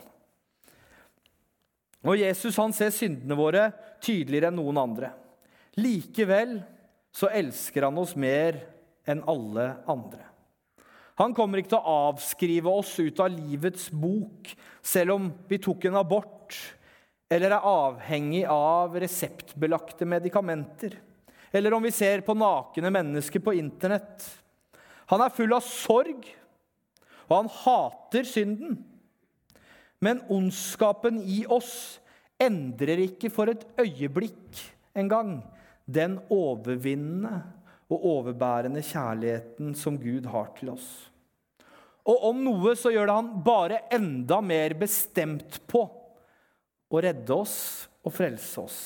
[2.06, 3.68] Og Jesus han ser syndene våre
[4.00, 5.12] tydeligere enn noen andre.
[5.80, 6.58] Likevel
[7.12, 8.58] så elsker han oss mer
[9.08, 10.24] enn alle andre.
[11.20, 14.48] Han kommer ikke til å avskrive oss ut av livets bok,
[14.80, 16.56] selv om vi tok en abort
[17.30, 20.96] eller er avhengig av reseptbelagte medikamenter,
[21.52, 24.24] eller om vi ser på nakne mennesker på internett.
[25.12, 26.26] Han er full av sorg,
[27.28, 28.80] og han hater synden.
[30.00, 32.00] Men ondskapen i oss
[32.40, 34.60] endrer ikke for et øyeblikk
[34.96, 35.40] engang
[35.90, 37.42] den overvinnende
[37.90, 40.88] og overbærende kjærligheten som Gud har til oss.
[42.08, 45.84] Og om noe så gjør det han bare enda mer bestemt på
[46.90, 47.56] å redde oss
[48.06, 48.80] og frelse oss.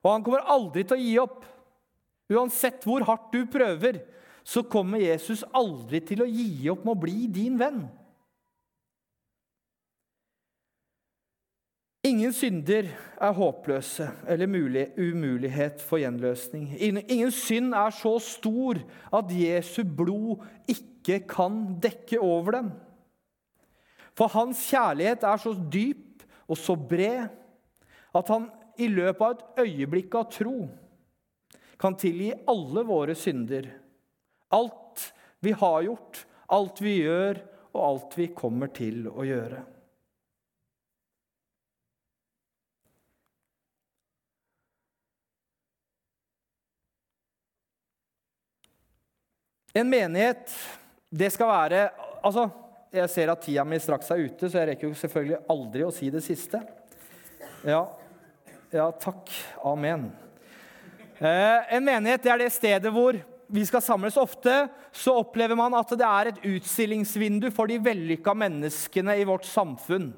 [0.00, 1.42] Og han kommer aldri til å gi opp.
[2.32, 4.00] Uansett hvor hardt du prøver,
[4.46, 7.82] så kommer Jesus aldri til å gi opp med å bli din venn.
[12.06, 12.86] Ingen synder
[13.18, 16.70] er håpløse eller mulig, umulighet for gjenløsning.
[16.78, 18.78] Ingen synd er så stor
[19.18, 22.70] at Jesu blod ikke kan dekke over den.
[24.14, 27.26] For hans kjærlighet er så dyp og så bred
[28.14, 30.68] at han i løpet av et øyeblikk av tro
[31.78, 33.66] kan tilgi alle våre synder.
[34.54, 35.10] Alt
[35.42, 37.42] vi har gjort, alt vi gjør,
[37.74, 39.60] og alt vi kommer til å gjøre.
[49.76, 50.52] En menighet,
[51.10, 51.88] det skal være
[52.24, 52.48] Altså,
[52.92, 55.92] jeg ser at tida mi straks er ute, så jeg rekker jo selvfølgelig aldri å
[55.94, 56.58] si det siste.
[57.62, 57.84] Ja,
[58.74, 59.30] ja takk.
[59.62, 60.08] Amen.
[61.18, 64.66] Eh, en menighet det er det stedet hvor vi skal samles ofte.
[64.90, 70.10] Så opplever man at det er et utstillingsvindu for de vellykka menneskene i vårt samfunn.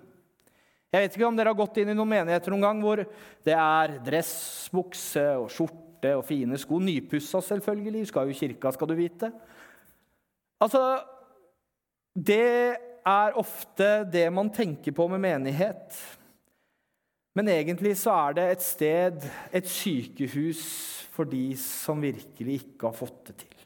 [0.90, 3.04] Jeg vet ikke om dere har gått inn i noen menigheter noen gang hvor
[3.46, 6.80] det er dressbukse og skjorte skjorte og fine sko.
[6.80, 8.08] Nypussa, selvfølgelig.
[8.08, 9.32] Skal jo kirka, skal du vite.
[10.60, 11.04] Altså
[12.14, 15.94] Det er ofte det man tenker på med menighet.
[17.34, 22.96] Men egentlig så er det et sted, et sykehus, for de som virkelig ikke har
[22.96, 23.56] fått det til.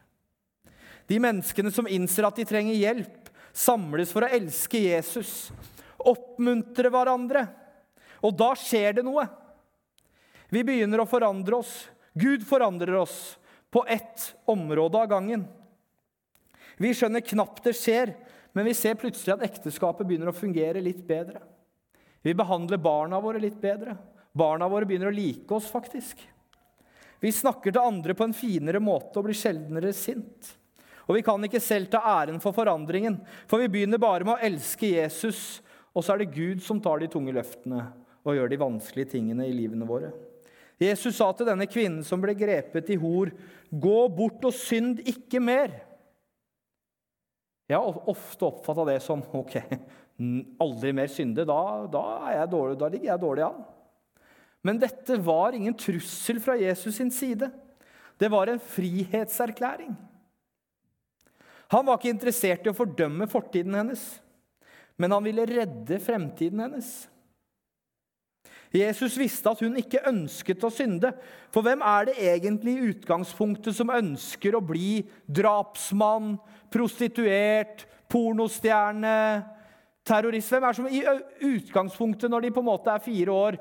[1.08, 5.50] De menneskene som innser at de trenger hjelp, samles for å elske Jesus,
[5.98, 7.46] oppmuntre hverandre.
[8.22, 9.24] Og da skjer det noe.
[10.52, 11.88] Vi begynner å forandre oss.
[12.14, 13.38] Gud forandrer oss
[13.70, 15.44] på ett område av gangen.
[16.78, 18.14] Vi skjønner knapt det skjer,
[18.54, 21.42] men vi ser plutselig at ekteskapet begynner å fungere litt bedre.
[22.22, 23.96] Vi behandler barna våre litt bedre.
[24.32, 26.22] Barna våre begynner å like oss, faktisk.
[27.20, 30.54] Vi snakker til andre på en finere måte og blir sjeldnere sint.
[31.04, 33.18] Og vi kan ikke selv ta æren for forandringen,
[33.50, 35.60] for vi begynner bare med å elske Jesus,
[35.94, 37.84] og så er det Gud som tar de tunge løftene
[38.24, 40.14] og gjør de vanskelige tingene i livene våre.
[40.80, 43.30] Jesus sa til denne kvinnen som ble grepet i hor,
[43.70, 45.82] 'Gå bort og synd ikke mer.'
[47.68, 49.54] Jeg har ofte oppfatta det som ok,
[50.60, 51.46] aldri mer synde.
[51.48, 53.62] Da, da, dårlig, da, ligger jeg dårlig an.
[54.64, 57.48] Men dette var ingen trussel fra Jesus sin side.
[58.20, 59.94] Det var en frihetserklæring.
[61.72, 64.02] Han var ikke interessert i å fordømme fortiden hennes,
[65.00, 66.90] men han ville redde fremtiden hennes.
[68.74, 71.12] Jesus visste at hun ikke ønsket å synde.
[71.54, 76.34] For hvem er det egentlig i utgangspunktet som ønsker å bli drapsmann,
[76.74, 79.14] prostituert, pornostjerne,
[80.02, 80.50] terrorist?
[80.50, 81.04] Hvem er det som i
[81.54, 83.58] utgangspunktet, når de på en måte er fire år,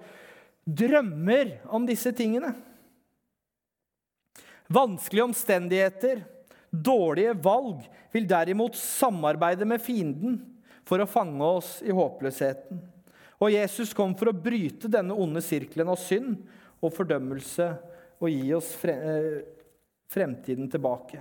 [0.66, 2.56] drømmer om disse tingene?
[4.74, 6.24] Vanskelige omstendigheter,
[6.74, 10.42] dårlige valg, vil derimot samarbeide med fienden
[10.90, 12.82] for å fange oss i håpløsheten.
[13.44, 16.38] Og Jesus kom for å bryte denne onde sirkelen av synd
[16.80, 17.68] og fordømmelse
[18.24, 19.44] og gi oss eh,
[20.14, 21.20] fremtiden tilbake.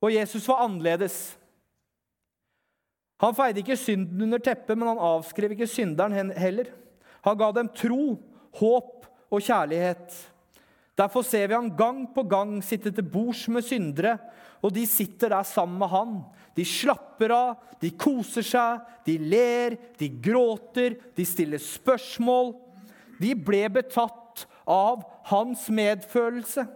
[0.00, 1.16] Og Jesus var annerledes.
[3.20, 6.70] Han feide ikke synden under teppet, men han avskrev ikke synderen heller.
[7.26, 8.14] Han ga dem tro,
[8.60, 10.14] håp og kjærlighet.
[10.96, 14.14] Derfor ser vi han gang på gang sitte til bords med syndere,
[14.62, 16.14] og de sitter der sammen med han
[16.56, 22.52] de slapper av, de koser seg, de ler, de gråter, de stiller spørsmål.
[23.20, 26.66] De ble betatt av hans medfølelse.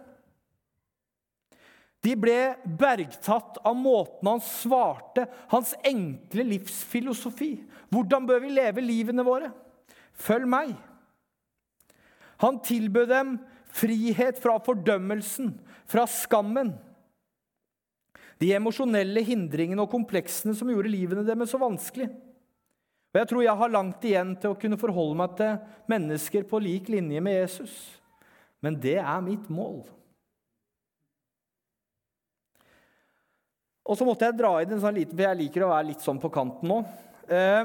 [2.04, 7.54] De ble bergtatt av måten han svarte, hans enkle livsfilosofi.
[7.88, 9.48] Hvordan bør vi leve livene våre?
[10.12, 10.74] Følg meg.
[12.44, 13.36] Han tilbød dem
[13.74, 15.54] frihet fra fordømmelsen,
[15.88, 16.74] fra skammen.
[18.40, 22.08] De emosjonelle hindringene og kompleksene som gjorde livene deres så vanskelig.
[23.14, 25.58] Og jeg tror jeg har langt igjen til å kunne forholde meg til
[25.92, 27.74] mennesker på lik linje med Jesus.
[28.64, 29.84] Men det er mitt mål.
[33.84, 36.02] Og så måtte jeg dra inn en sånn liten, for jeg liker å være litt
[36.02, 36.78] sånn på kanten nå.
[37.28, 37.62] Eh,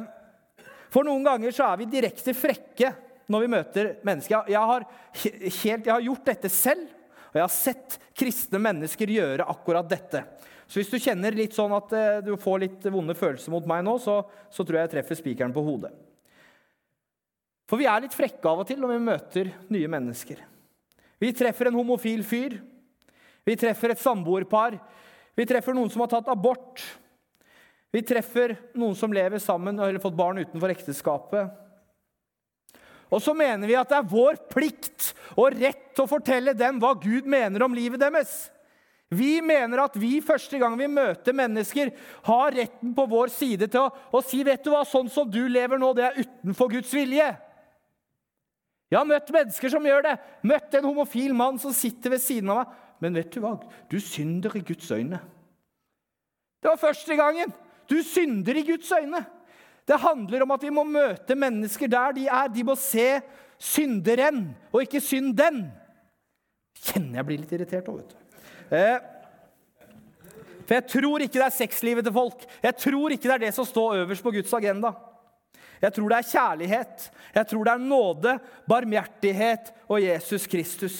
[0.92, 2.92] for noen ganger så er vi direkte frekke
[3.32, 4.50] når vi møter mennesker.
[4.52, 4.86] Jeg har,
[5.24, 6.92] helt, jeg har gjort dette selv,
[7.30, 10.26] og jeg har sett kristne mennesker gjøre akkurat dette.
[10.70, 13.82] Så hvis du kjenner litt sånn at eh, du får litt vonde følelser mot meg
[13.88, 14.22] nå, så,
[14.54, 15.90] så tror jeg jeg treffer spikeren på hodet.
[17.70, 20.44] For vi er litt frekke av og til når vi møter nye mennesker.
[21.20, 22.60] Vi treffer en homofil fyr.
[23.46, 24.78] Vi treffer et samboerpar.
[25.38, 26.82] Vi treffer noen som har tatt abort.
[27.90, 31.50] Vi treffer noen som lever sammen og har fått barn utenfor ekteskapet.
[33.10, 36.94] Og så mener vi at det er vår plikt og rett å fortelle dem hva
[37.02, 38.52] Gud mener om livet deres.
[39.10, 41.90] Vi mener at vi første gang vi møter mennesker,
[42.28, 45.42] har retten på vår side til å, å si vet du hva, sånn som du
[45.50, 47.32] lever nå, det er utenfor Guds vilje.
[48.90, 50.16] Jeg har møtt mennesker som gjør det.
[50.50, 52.78] Møtt en homofil mann som sitter ved siden av meg.
[53.00, 53.54] Men vet du hva?
[53.88, 55.22] Du synder i Guds øyne.
[56.60, 57.54] Det var første gangen.
[57.88, 59.22] Du synder i Guds øyne.
[59.88, 62.50] Det handler om at vi må møte mennesker der de er.
[62.52, 63.22] De må se
[63.58, 65.64] synderen og ikke synden.
[66.80, 68.29] Kjenner jeg blir litt irritert òg, vet du.
[68.70, 68.98] Eh,
[70.70, 72.44] for jeg tror ikke det er sexlivet til folk.
[72.62, 74.94] Jeg tror ikke det er det som står øverst på Guds agenda.
[75.82, 77.06] Jeg tror det er kjærlighet,
[77.36, 78.34] jeg tror det er nåde,
[78.68, 80.98] barmhjertighet og Jesus Kristus.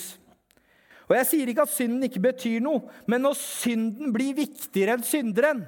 [1.10, 5.06] Og Jeg sier ikke at synden ikke betyr noe, men når synden blir viktigere enn
[5.06, 5.66] synderen,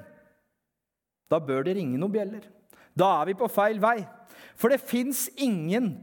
[1.28, 2.46] da bør det ringe noen bjeller.
[2.94, 4.00] Da er vi på feil vei.
[4.56, 5.94] For det fins ingen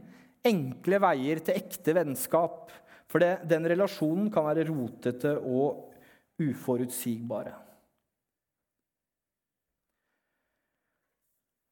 [0.46, 2.72] enkle veier til ekte vennskap.
[3.10, 5.89] For det, den relasjonen kan være rotete og
[6.40, 7.54] uforutsigbare.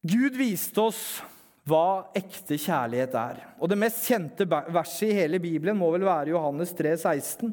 [0.08, 1.02] Gud viste oss
[1.68, 3.40] hva ekte kjærlighet er.
[3.60, 7.52] Og Det mest kjente verset i hele Bibelen må vel være Johannes 3, 16.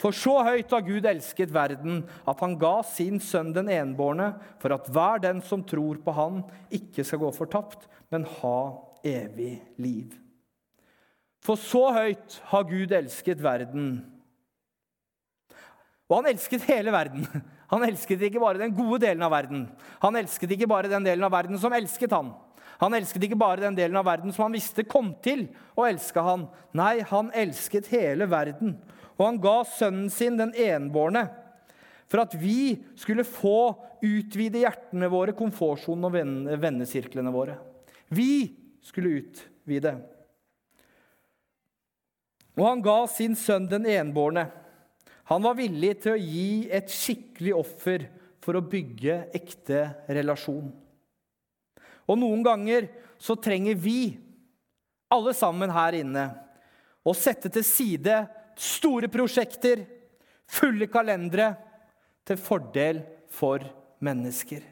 [0.00, 4.74] For så høyt har Gud elsket verden, at han ga sin sønn den enbårne, for
[4.74, 8.58] at hver den som tror på han, ikke skal gå fortapt, men ha
[9.06, 10.16] evig liv.
[11.44, 14.00] For så høyt har Gud elsket verden,
[16.08, 17.26] og han elsket hele verden.
[17.74, 19.62] Han elsket ikke bare den gode delen av verden.
[19.98, 22.28] Han elsket ikke bare den delen av verden som elsket han.
[22.78, 26.22] Han elsket ikke bare den delen av verden som han visste kom til å elske
[26.22, 26.44] han.
[26.76, 28.76] Nei, han elsket hele verden.
[29.16, 31.24] Og han ga sønnen sin, den enbårne,
[32.12, 33.72] for at vi skulle få
[34.04, 37.56] utvide hjertene våre, komfortsonen og vennesirklene våre.
[38.12, 38.52] Vi
[38.84, 39.96] skulle utvide.
[42.54, 44.46] Og han ga sin sønn den enbårne
[45.30, 48.06] han var villig til å gi et skikkelig offer
[48.44, 50.68] for å bygge ekte relasjon.
[52.04, 54.18] Og noen ganger så trenger vi,
[55.08, 56.26] alle sammen her inne,
[57.04, 58.18] å sette til side
[58.60, 59.86] store prosjekter,
[60.44, 61.54] fulle kalendere,
[62.24, 63.64] til fordel for
[64.04, 64.62] mennesker.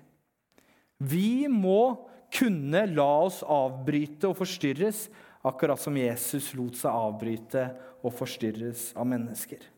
[1.03, 5.07] Vi må kunne la oss avbryte og forstyrres,
[5.45, 7.67] akkurat som Jesus lot seg avbryte
[8.03, 9.72] og forstyrres av mennesker.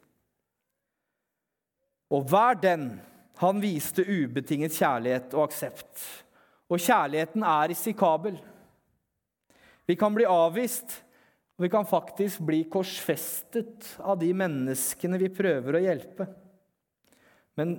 [2.15, 2.89] Og hver den
[3.41, 6.03] han viste ubetinget kjærlighet og aksept.
[6.71, 8.37] Og kjærligheten er risikabel.
[9.85, 10.95] Vi kan bli avvist,
[11.59, 16.29] og vi kan faktisk bli korsfestet av de menneskene vi prøver å hjelpe.
[17.59, 17.77] Men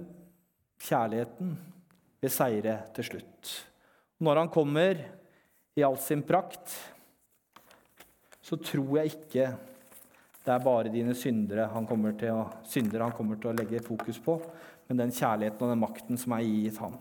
[0.84, 1.56] kjærligheten
[2.22, 3.54] vil seire til slutt.
[4.24, 5.00] Når han kommer
[5.76, 6.72] i all sin prakt,
[8.46, 9.50] så tror jeg ikke
[10.46, 13.82] det er bare dine syndere han kommer til å, syndere han kommer til å legge
[13.86, 14.38] fokus på,
[14.88, 17.00] men den kjærligheten og den makten som er gitt ham.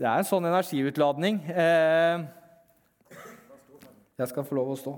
[0.00, 1.40] Det er en sånn energiutladning.
[1.52, 2.22] Eh,
[4.20, 4.94] jeg skal få lov å stå.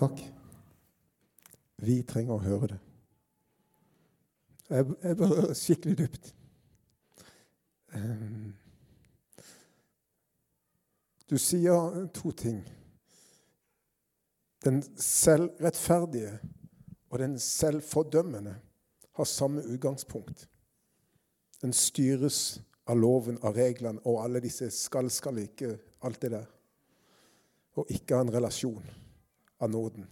[0.00, 0.20] Takk.
[1.80, 2.80] Vi trenger å høre det.
[4.70, 6.30] Jeg, jeg berører skikkelig dypt.
[7.96, 8.52] Um,
[11.30, 12.64] du sier to ting.
[14.64, 16.38] Den selvrettferdige
[17.10, 18.56] og den selvfordømmende
[19.16, 20.48] har samme utgangspunkt.
[21.62, 26.48] Den styres av loven, av reglene og alle disse skal, skal ikke, alt det der.
[27.78, 28.90] Og ikke av en relasjon
[29.60, 30.08] av nåden.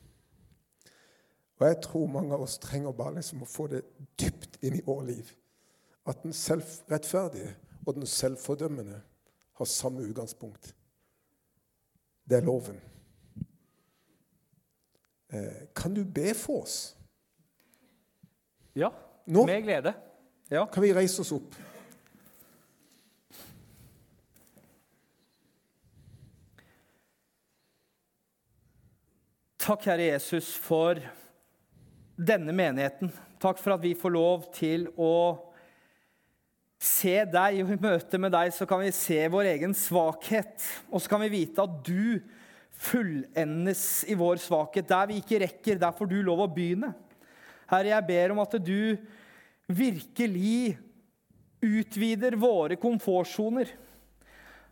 [1.58, 3.82] Og jeg tror mange av oss trenger bare liksom å få det
[4.20, 5.32] dypt inn i vår liv.
[6.06, 9.00] At den selvrettferdige og den selvfordømmende
[9.58, 10.74] har samme utgangspunkt.
[12.28, 12.80] Det er loven.
[15.32, 16.96] Eh, kan du be for oss?
[18.76, 18.90] Ja,
[19.26, 19.92] Nå Med glede.
[20.50, 20.66] Ja.
[20.66, 21.54] kan vi reise oss opp.
[29.58, 31.00] Takk, Herre Jesus, for
[32.16, 33.10] denne menigheten.
[33.42, 35.12] Takk for at vi får lov til å
[36.78, 40.62] se deg, og i møte med deg så kan vi se vår egen svakhet.
[40.92, 42.20] Og så kan vi vite at du
[42.78, 44.86] fullendes i vår svakhet.
[44.88, 46.92] Der vi ikke rekker, der får du lov å begynne.
[47.68, 48.96] Herre, jeg ber om at du
[49.68, 50.78] virkelig
[51.58, 53.74] utvider våre komfortsoner.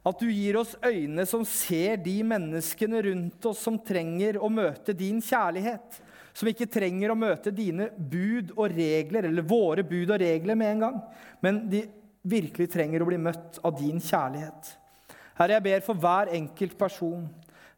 [0.06, 4.94] At du gir oss øyne som ser de menneskene rundt oss som trenger å møte
[4.94, 5.98] din kjærlighet.
[6.36, 10.74] Som ikke trenger å møte dine bud og regler, eller våre bud og regler med
[10.74, 10.98] en gang.
[11.40, 11.86] Men de
[12.26, 14.74] virkelig trenger å bli møtt av din kjærlighet.
[15.36, 17.24] Herre, jeg ber for hver enkelt person.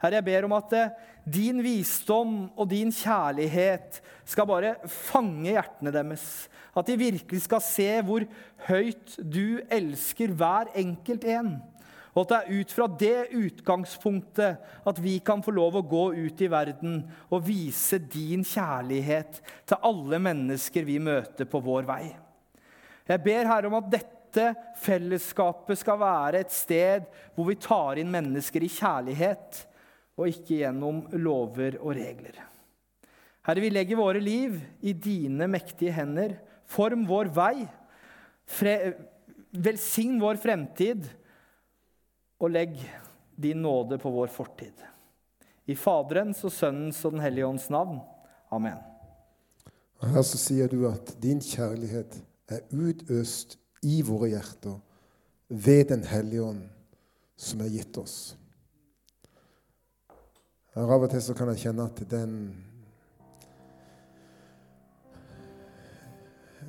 [0.02, 0.92] Herre, jeg ber om at eh,
[1.28, 3.98] din visdom og din kjærlighet
[4.28, 6.48] skal bare fange hjertene deres.
[6.74, 8.26] At de virkelig skal se hvor
[8.68, 11.56] høyt du elsker hver enkelt en.
[12.18, 16.04] Og at det er ut fra det utgangspunktet at vi kan få lov å gå
[16.16, 16.96] ut i verden
[17.30, 19.38] og vise din kjærlighet
[19.68, 22.02] til alle mennesker vi møter på vår vei.
[23.06, 24.48] Jeg ber Herre om at dette
[24.82, 27.06] fellesskapet skal være et sted
[27.36, 29.62] hvor vi tar inn mennesker i kjærlighet,
[30.18, 32.40] og ikke gjennom lover og regler.
[33.46, 36.34] Herre, vi legger våre liv i dine mektige hender.
[36.66, 37.62] Form vår vei.
[38.50, 38.74] Fre
[39.54, 41.06] velsign vår fremtid
[42.38, 42.78] og legg
[43.36, 44.74] din nåde på vår fortid.
[45.66, 48.00] I Faderens og Sønnens og Den hellige ånds navn.
[48.50, 48.78] Amen.
[49.98, 54.78] Og Her så sier du at din kjærlighet er utøst i våre hjerter
[55.48, 56.64] ved Den hellige ånd
[57.38, 58.36] som er gitt oss.
[60.74, 62.34] Her Av og til så kan jeg kjenne at den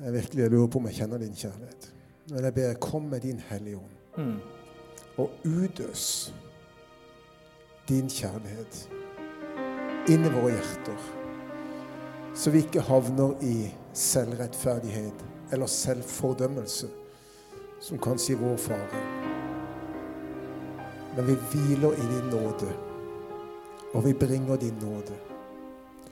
[0.00, 1.90] Jeg virkelig lurer på om jeg kjenner din kjærlighet.
[2.30, 4.40] Men jeg ber, kom med din Hellige Ånd Mm.
[5.20, 6.34] Og utøs
[7.88, 8.84] din kjærlighet
[10.08, 11.08] inn i våre hjerter,
[12.34, 13.56] så vi ikke havner i
[13.92, 16.88] selvrettferdighet eller selvfordømmelse,
[17.80, 19.02] som kan si vår fare.
[21.16, 22.70] Men vi hviler i din nåde,
[23.94, 25.18] og vi bringer din nåde.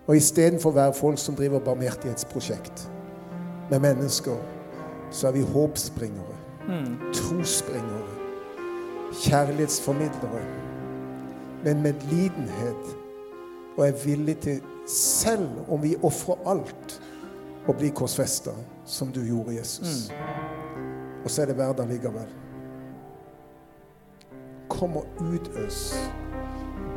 [0.06, 2.88] Og istedenfor å være folk som driver barmhjertighetsprosjekt
[3.70, 4.38] med mennesker,
[5.10, 6.38] så er vi håpsbringere,
[7.14, 8.17] trosbringere,
[9.12, 10.44] kjærlighetsformidlere
[11.64, 12.96] med en medlidenhet
[13.76, 17.00] og er villig til, selv om vi ofrer alt,
[17.68, 18.54] å bli korsfesta,
[18.88, 20.08] som du gjorde, Jesus.
[21.24, 22.30] Og så er det hverdag likevel.
[24.72, 25.92] Kom og utøs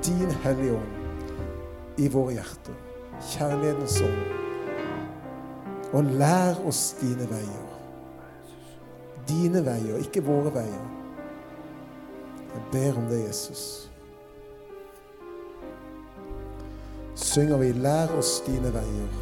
[0.06, 2.78] din Hellige Ånd i våre hjerter.
[3.34, 4.24] Kjærlighetens ånd.
[5.92, 7.68] Og lær oss dine veier.
[9.28, 11.01] Dine veier, ikke våre veier.
[12.54, 13.90] Jeg ber om det, Jesus.
[17.16, 19.14] Synger vi 'Lær oss dine veier',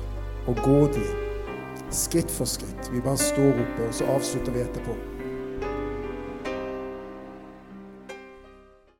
[0.47, 1.05] og gå de
[1.91, 2.93] skritt for skritt.
[2.93, 5.09] Vi bare står oppe, og så avslutter vi etterpå.